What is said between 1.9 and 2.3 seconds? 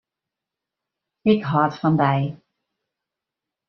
dy.